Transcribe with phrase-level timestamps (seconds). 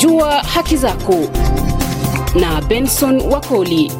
[0.00, 1.14] Jua haki zako
[2.40, 3.92] na Benson Wakoli.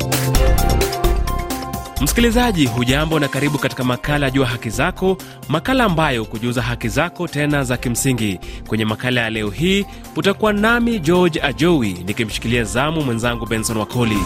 [2.01, 5.17] Msikilizaji, hujambo na karibu katika makala ya Jua Haki Zako,
[5.49, 8.41] makala ambayo kujuza haki zako tena za kimsingi.
[8.67, 9.87] Kwenye makala ya leo hii
[10.17, 14.19] utakuwa nami George Ajowi nikimshikilia zamu mwenzangu Benson Wakoli.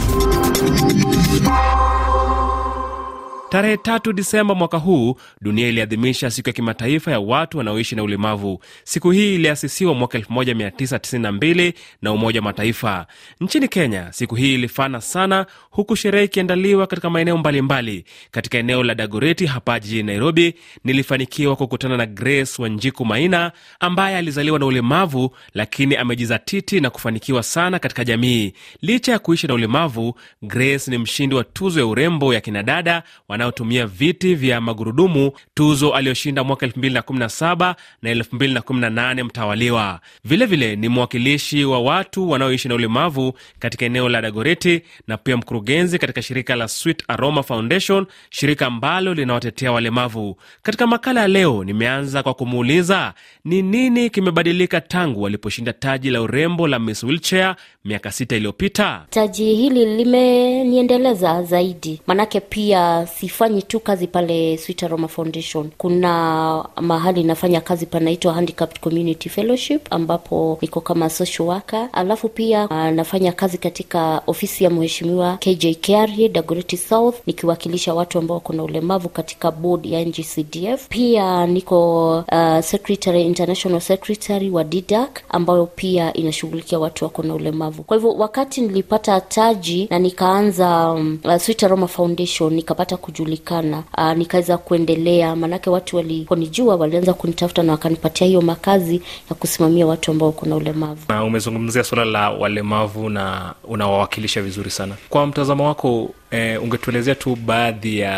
[3.53, 8.61] Tarehe tatu Disemba mwaka huu dunia iliadhimisha siku ya kimataifa ya watu wanaoishi na ulemavu.
[8.85, 13.07] Siku hii iliasisiwa mwaka 1992 na Umoja wa Mataifa.
[13.41, 18.05] Nchini Kenya, siku hii ilifana sana, huku sherehe ikiandaliwa katika maeneo mbalimbali.
[18.31, 24.59] Katika eneo la Dagoreti hapa jijini Nairobi, nilifanikiwa kukutana na Grace Wanjiku Maina ambaye alizaliwa
[24.59, 28.53] na ulemavu, lakini amejizatiti na kufanikiwa sana katika jamii.
[28.83, 33.03] Licha ya kuishi na ulemavu, Grace ni mshindi wa tuzo ya urembo ya kinadada
[33.43, 40.01] wanaotumia viti vya magurudumu, tuzo aliyoshinda mwaka 2017 na 2018 mtawaliwa.
[40.25, 45.37] Vilevile vile, ni mwakilishi wa watu wanaoishi na ulemavu katika eneo la Dagoreti na pia
[45.37, 50.37] mkurugenzi katika shirika la Sweet Aroma Foundation, shirika ambalo linawatetea walemavu.
[50.63, 53.15] Katika makala ya leo, nimeanza kwa kumuuliza
[53.45, 59.07] ni nini kimebadilika tangu waliposhinda taji la urembo la Miss Wheelchair miaka sita iliyopita.
[59.11, 65.71] Taji hili limeniendeleza zaidi, manake pia sifanyi tu kazi pale Switaroma Foundation.
[65.79, 72.65] Kuna mahali nafanya kazi panaitwa Handicapped Community Fellowship, ambapo niko kama social worker, alafu pia
[72.65, 78.53] uh, nafanya kazi katika ofisi ya mheshimiwa KJ Kiarie Dagoretti South, nikiwakilisha watu ambao wako
[78.53, 80.89] na ulemavu katika board ya NGCDF.
[80.89, 87.83] Pia niko uh, secretary, international secretary wa DIDAC ambayo pia inashughulikia watu wako na ulemavu.
[87.83, 94.59] Kwa hivyo wakati nilipata taji na nikaanza um, uh, Switaroma Foundation nikapata kujulikana, Aa, nikaweza
[94.59, 100.47] kuendelea, maanake watu waliponijua walianza kunitafuta na wakanipatia hiyo makazi ya kusimamia watu ambao wako
[100.47, 101.01] na ulemavu.
[101.09, 104.95] Na umezungumzia suala la walemavu na unawawakilisha vizuri sana.
[105.09, 108.13] Kwa mtazamo wako, e, ungetuelezea tu baadhi ya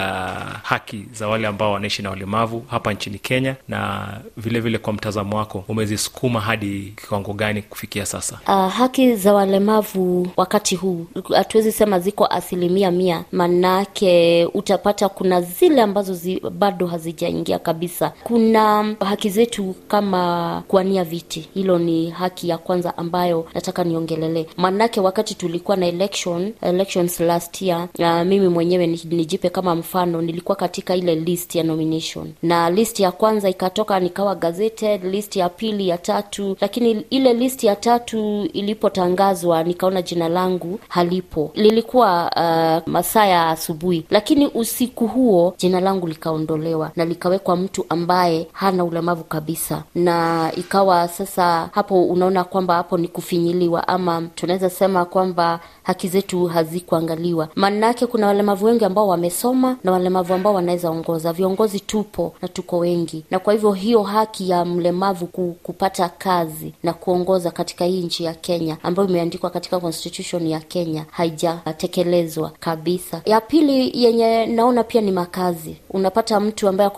[0.62, 5.36] haki za wale ambao wanaishi na walemavu hapa nchini Kenya, na vilevile vile kwa mtazamo
[5.36, 8.38] wako umezisukuma hadi kiwango gani kufikia sasa?
[8.48, 15.82] Uh, haki za walemavu wakati huu hatuwezi sema ziko asilimia mia, manake utapata kuna zile
[15.82, 18.12] ambazo zi, bado hazijaingia kabisa.
[18.24, 25.00] Kuna haki zetu kama kuania viti, hilo ni haki ya kwanza ambayo nataka niongelelee, manake
[25.00, 30.96] wakati tulikuwa na election, elections last year uh, mimi mwenyewe nijipe kama mfano, nilikuwa katika
[30.96, 35.98] ile list ya nomination na list ya kwanza ikatoka nikawa gazetted, list ya pili, ya
[35.98, 41.50] tatu, lakini ile list ya tatu ilipotangazwa nikaona jina langu halipo.
[41.54, 48.46] Lilikuwa uh, masaa ya asubuhi, lakini usiku huo jina langu likaondolewa na likawekwa mtu ambaye
[48.52, 55.04] hana ulemavu kabisa, na ikawa sasa hapo unaona kwamba hapo ni kufinyiliwa, ama tunaweza sema
[55.04, 57.48] kwamba haki zetu hazikuangaliwa.
[57.94, 61.32] Maanake kuna walemavu wengi ambao wamesoma na walemavu ambao wanaweza ongoza.
[61.32, 65.26] Viongozi tupo na tuko wengi, na kwa hivyo hiyo haki ya mlemavu
[65.62, 71.04] kupata kazi na kuongoza katika hii nchi ya Kenya ambayo imeandikwa katika constitution ya Kenya
[71.10, 73.22] haijatekelezwa kabisa.
[73.24, 75.76] Ya pili yenye naona pia ni makazi.
[75.90, 76.90] Unapata mtu ambaye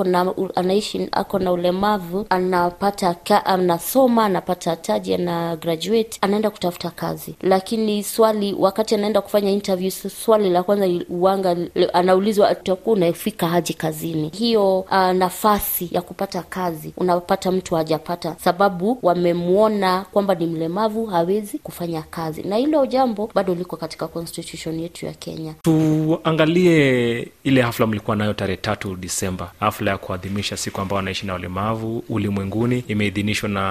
[0.55, 8.03] anaishi ako na ulemavu anapata ka, anasoma anapata taji ana graduate anaenda kutafuta kazi, lakini
[8.05, 11.57] swali wakati anaenda kufanya interview, swali la kwanza uanga
[11.93, 14.29] anaulizwa utakuwa unafika haji kazini.
[14.35, 21.59] Hiyo uh, nafasi ya kupata kazi unapata mtu hajapata, sababu wamemwona kwamba ni mlemavu, hawezi
[21.59, 25.55] kufanya kazi, na hilo jambo bado liko katika constitution yetu ya Kenya.
[25.63, 31.35] Tuangalie ile hafla mlikuwa nayo tarehe tatu Disemba, hafla ya kuadhimisha siku ambao wanaishi na
[31.35, 33.67] ulemavu ulimwenguni, imeidhinishwa na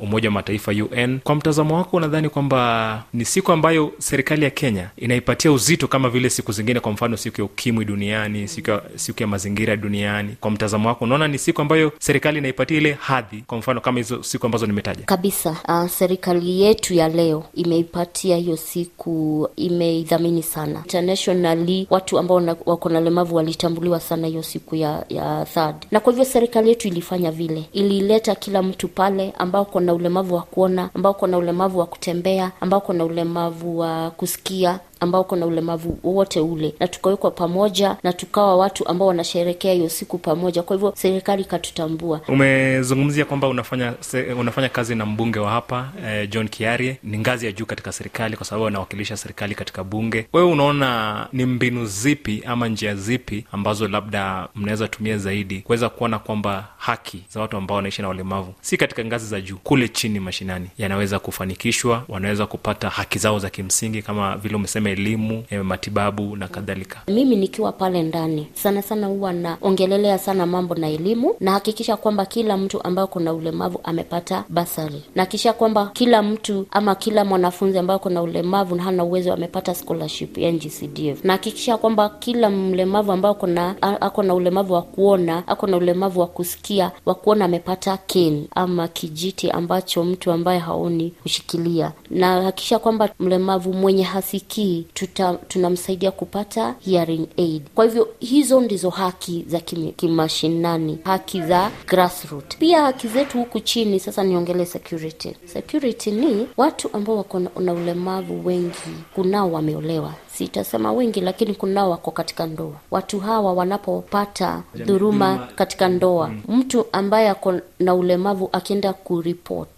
[0.00, 1.20] Umoja wa Mataifa UN.
[1.24, 6.30] Kwa mtazamo wako, unadhani kwamba ni siku ambayo serikali ya Kenya inaipatia uzito kama vile
[6.30, 10.36] siku zingine, kwa mfano siku ya ukimwi duniani, siku ya, siku ya mazingira duniani?
[10.40, 14.22] Kwa mtazamo wako, unaona ni siku ambayo serikali inaipatia ile hadhi, kwa mfano kama hizo
[14.22, 15.04] siku ambazo nimetaja?
[15.04, 15.56] Kabisa.
[15.68, 21.86] Uh, serikali yetu ya leo imeipatia hiyo siku, imeidhamini sana internationally.
[21.90, 26.24] Watu ambao wako na ulemavu walitambuliwa sana hiyo siku ya ya third, na kwa hivyo
[26.24, 31.38] serikali yetu ilifanya vile, ilileta kila mtu pale ambao kona ulemavu wa kuona, ambao kona
[31.38, 36.88] ulemavu wa kutembea, ambao kona ulemavu wa kusikia ambao uko na ulemavu wowote ule, na
[36.88, 40.62] tukawekwa pamoja na tukawa watu ambao wanasherekea hiyo siku pamoja.
[40.62, 42.20] Kwa hivyo serikali ikatutambua.
[42.28, 46.98] Umezungumzia kwamba unafanya se, unafanya kazi na mbunge wa hapa eh, John Kiarie.
[47.02, 50.26] Ni ngazi ya juu katika serikali, kwa sababu anawakilisha serikali katika bunge.
[50.32, 56.18] Wewe unaona ni mbinu zipi ama njia zipi ambazo labda mnaweza tumia zaidi kuweza kuona
[56.18, 60.20] kwamba haki za watu ambao wanaishi na ulemavu si katika ngazi za juu, kule chini
[60.20, 66.36] mashinani, yanaweza kufanikishwa, wanaweza kupata haki zao za kimsingi kama vile umesema, elimu, eh, matibabu
[66.36, 67.02] na kadhalika.
[67.08, 72.26] Mimi nikiwa pale ndani sana sana huwa naongelelea sana mambo na elimu, na hakikisha kwamba
[72.26, 75.26] kila mtu ambaye kuna ulemavu amepata basari, na
[75.58, 80.52] kwamba kila mtu ama kila mwanafunzi ambaye kuna ulemavu na hana uwezo amepata scholarship ya
[80.52, 81.38] NGCDF, na
[81.80, 86.90] kwamba kila mlemavu ambayo kuna ako na ulemavu wa kuona, ako na ulemavu wa kusikia,
[87.06, 93.72] wa kuona amepata cane ama kijiti ambacho mtu ambaye haoni hushikilia, na hakikisha kwamba mlemavu
[93.72, 97.62] mwenye hasikii tuta, tunamsaidia kupata hearing aid.
[97.74, 99.60] Kwa hivyo hizo ndizo haki za
[99.96, 102.56] kimashinani, haki za grassroot.
[102.58, 104.00] Pia haki zetu huku chini.
[104.00, 105.32] Sasa niongele security.
[105.52, 108.72] Security ni watu ambao wako na- ulemavu, wengi
[109.14, 112.72] kunao wameolewa sitasema wengi, lakini kunao wako katika ndoa.
[112.90, 119.68] Watu hawa wanapopata dhuruma katika ndoa, mtu ambaye ako na ulemavu akienda kuripot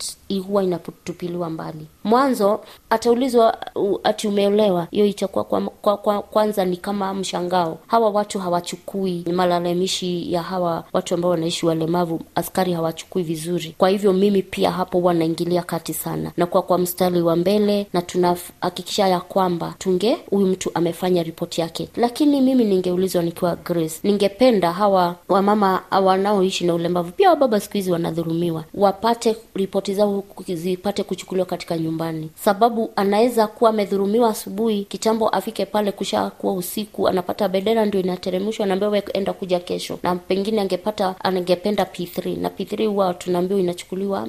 [0.49, 1.87] huwa inatupiliwa mbali.
[2.05, 2.60] Mwanzo
[2.90, 3.56] ataulizwa
[4.05, 7.78] ati umeolewa, hiyo itakuwa kwa, kwa, kwa, kwanza ni kama mshangao.
[7.87, 13.75] Hawa watu hawachukui malalamishi ya hawa watu ambao wanaishi walemavu, askari hawachukui vizuri.
[13.78, 17.87] Kwa hivyo mimi pia hapo huwa naingilia kati sana, nakuwa kwa kwa mstari wa mbele,
[17.93, 20.16] na tunahakikisha ya kwamba tunge
[20.49, 21.89] mtu amefanya ripoti yake.
[21.97, 27.93] Lakini mimi ningeulizwa nikiwa Grace, ningependa hawa wamama wanaoishi na ulemavu, pia wababa siku hizi
[27.93, 35.67] wanadhulumiwa, wapate ripoti zao zipate kuchukuliwa katika nyumbani, sababu anaweza kuwa amedhulumiwa asubuhi, kitambo afike
[35.67, 41.15] pale kusha kuwa usiku, anapata bedera ndio inateremshwa, naambiwa enda kuja kesho, na pengine angepata
[41.25, 44.27] angependa P3 na P3 huwa tunaambiwa inachukuliwa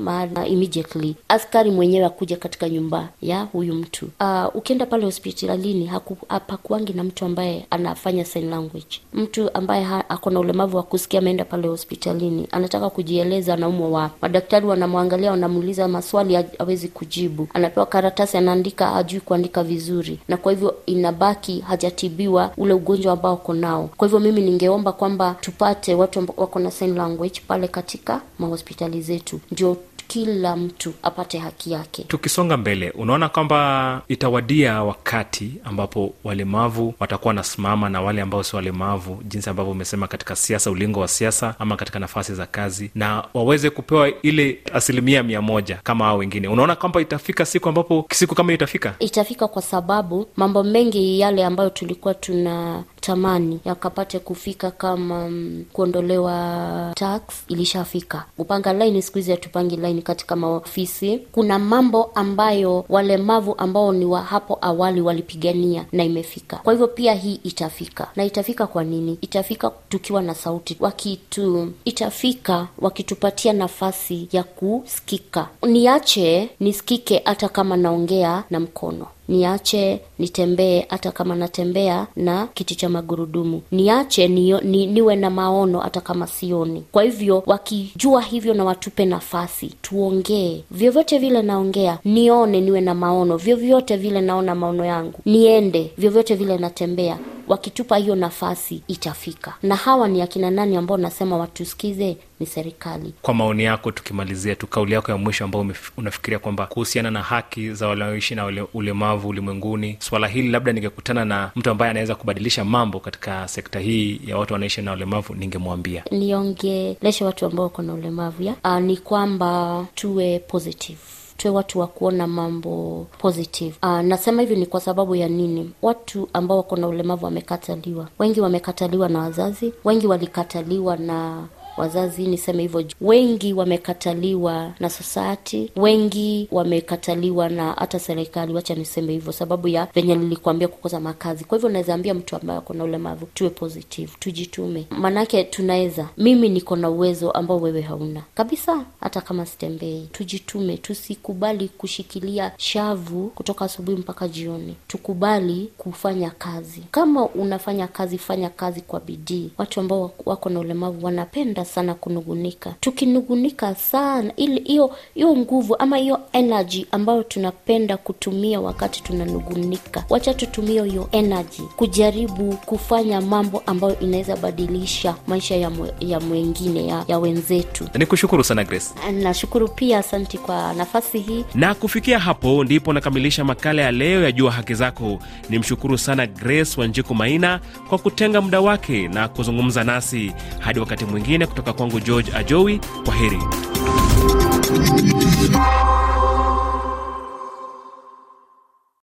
[0.47, 4.09] immediately, askari mwenyewe akuja katika nyumba ya huyu mtu.
[4.19, 5.85] Uh, ukienda pale hospitalini
[6.29, 9.01] hapakuangi na mtu ambaye anafanya sign language.
[9.13, 14.65] Mtu ambaye ako na ulemavu wa kusikia ameenda pale hospitalini, anataka kujieleza, anaumwa wapi, madaktari
[14.65, 21.59] wanamwangalia, wanamuuliza maswali hawezi kujibu, anapewa karatasi, anaandika, hajui kuandika vizuri, na kwa hivyo inabaki
[21.59, 23.89] hajatibiwa ule ugonjwa ambao ako nao.
[23.97, 29.39] Kwa hivyo mimi ningeomba kwamba tupate watu wako na sign language pale katika mahospitali zetu,
[29.51, 29.77] ndio
[30.09, 32.03] kila mtu apate haki yake.
[32.03, 39.21] Tukisonga mbele, unaona kwamba itawadia wakati ambapo walemavu watakuwa wanasimama na wale ambao si walemavu,
[39.27, 43.69] jinsi ambavyo umesema katika siasa, ulingo wa siasa ama katika nafasi za kazi, na waweze
[43.69, 46.47] kupewa ile asilimia mia moja kama hao wengine.
[46.47, 48.95] Unaona kwamba itafika siku ambapo siku kama itafika?
[48.99, 56.91] itafika kwa sababu mambo mengi yale ambayo tulikuwa tuna tamani yakapate kufika kama mm, kuondolewa
[56.95, 58.25] tax ilishafika.
[58.37, 61.17] Kupanga laini siku hizi hatupangi laini katika maofisi.
[61.31, 66.57] Kuna mambo ambayo walemavu ambao ni wa hapo awali walipigania na imefika.
[66.57, 69.17] Kwa hivyo pia hii itafika, na itafika kwa nini?
[69.21, 75.47] Itafika tukiwa na sauti, wakitu itafika wakitupatia nafasi ya kusikika.
[75.67, 82.89] Niache nisikike hata kama naongea na mkono niache nitembee hata kama natembea na kiti cha
[82.89, 86.83] magurudumu, niache ni, ni, niwe na maono hata kama sioni.
[86.91, 93.37] Kwa hivyo wakijua hivyo, na watupe nafasi tuongee, vyovyote vile naongea, nione, niwe na maono,
[93.37, 95.91] vyovyote vile naona maono yangu, niende.
[95.97, 97.17] Vyovyote vile natembea
[97.49, 99.53] wakitupa hiyo nafasi itafika.
[99.63, 102.17] Na hawa ni akina nani ambao nasema watusikize?
[102.39, 103.13] Ni serikali.
[103.21, 105.65] Kwa maoni yako, tukimalizia tu, kauli yako ya mwisho ambao
[105.97, 111.51] unafikiria kwamba kuhusiana na haki za wanaoishi na ulemavu ulimwenguni, swala hili labda ningekutana na
[111.55, 117.25] mtu ambaye anaweza kubadilisha mambo katika sekta hii ya watu wanaishi na ulemavu, ningemwambia niongeleshe
[117.25, 120.99] watu ambao wako na ulemavu ya uh, ni kwamba tuwe positive
[121.39, 123.75] tuwe watu wa kuona mambo positive.
[123.83, 125.71] Uh, nasema hivi ni kwa sababu ya nini?
[125.81, 131.43] Watu ambao wako na ulemavu wamekataliwa, wengi wamekataliwa na wazazi, wengi walikataliwa na
[131.77, 138.53] wazazi niseme hivyo wengi wamekataliwa na society wengi wamekataliwa na hata serikali.
[138.53, 141.43] Wacha niseme hivyo sababu ya venye nilikuambia kukosa makazi.
[141.43, 144.85] Kwa hivyo naweza ambia mtu ambaye ako na ulemavu tuwe positive tujitume.
[144.89, 148.23] Manake tunaweza mimi niko na uwezo ambao wewe hauna.
[148.35, 154.75] Kabisa hata kama sitembei tujitume tusikubali kushikilia shavu kutoka asubuhi mpaka jioni.
[154.87, 156.83] Tukubali kufanya kazi.
[156.91, 159.49] Kama unafanya kazi fanya kazi kwa bidii.
[159.57, 162.75] Watu ambao wako na ulemavu wanapenda tunapenda sana kunugunika.
[162.79, 170.03] Tukinugunika sana ili hiyo hiyo nguvu ama hiyo energy ambayo tunapenda kutumia wakati tunanugunika.
[170.09, 176.87] Wacha tutumie hiyo energy kujaribu kufanya mambo ambayo inaweza badilisha maisha ya, mwe, ya mwengine
[176.87, 177.89] ya, ya wenzetu.
[177.97, 178.85] Ni kushukuru sana grace.
[179.11, 181.45] Nashukuru pia asanti kwa nafasi hii.
[181.55, 185.19] Na kufikia hapo ndipo nakamilisha makala ya leo ya jua haki zako.
[185.49, 190.31] Ni mshukuru sana grace wanjiku maina kwa kutenga muda wake na kuzungumza nasi.
[190.59, 192.79] Hadi wakati mwingine kutoka kwangu George Ajowi.
[193.05, 193.39] Kwa heri.